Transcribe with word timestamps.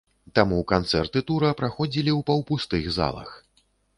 Таму 0.37 0.61
канцэрты 0.71 1.21
тура 1.27 1.51
праходзілі 1.59 2.11
ў 2.13 2.27
паўпустых 2.31 2.89
залах. 2.99 3.29